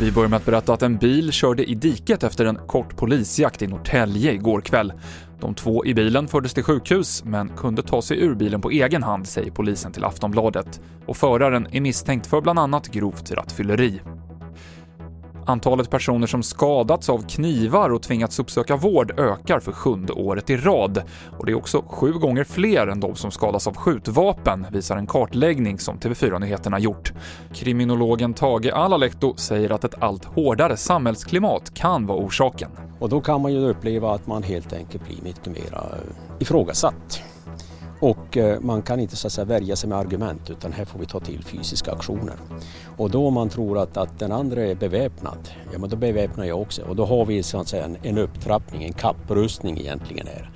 [0.00, 3.62] Vi börjar med att berätta att en bil körde i diket efter en kort polisjakt
[3.62, 4.92] i Norrtälje igår kväll.
[5.40, 9.02] De två i bilen fördes till sjukhus, men kunde ta sig ur bilen på egen
[9.02, 10.80] hand, säger polisen till Aftonbladet.
[11.06, 14.00] Och föraren är misstänkt för bland annat grovt rattfylleri.
[15.46, 20.56] Antalet personer som skadats av knivar och tvingats uppsöka vård ökar för sjunde året i
[20.56, 21.02] rad.
[21.38, 25.06] Och det är också sju gånger fler än de som skadas av skjutvapen, visar en
[25.06, 27.12] kartläggning som TV4-nyheterna gjort.
[27.52, 32.70] Kriminologen Tage Alalehto säger att ett allt hårdare samhällsklimat kan vara orsaken.
[32.98, 37.22] Och då kan man ju uppleva att man helt enkelt blir mycket mer eh, ifrågasatt.
[38.04, 40.98] Och eh, man kan inte så att säga värja sig med argument utan här får
[40.98, 42.34] vi ta till fysiska aktioner.
[42.96, 46.44] Och då om man tror att, att den andra är beväpnad, ja men då beväpnar
[46.44, 46.82] jag också.
[46.82, 50.50] Och då har vi så att säga en, en upptrappning, en kapprustning egentligen här.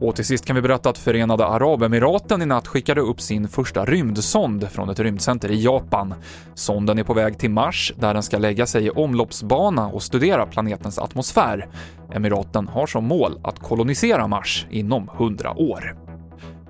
[0.00, 3.84] Och till sist kan vi berätta att Förenade Arabemiraten i natt skickade upp sin första
[3.84, 6.14] rymdsond från ett rymdcenter i Japan.
[6.54, 10.46] Sonden är på väg till Mars där den ska lägga sig i omloppsbana och studera
[10.46, 11.68] planetens atmosfär.
[12.12, 16.03] Emiraten har som mål att kolonisera Mars inom 100 år.